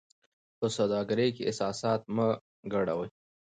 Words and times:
په 0.59 0.65
سوداګرۍ 0.77 1.29
کې 1.35 1.43
احساسات 1.49 2.01
مه 2.15 2.27
ګډوئ. 2.73 3.09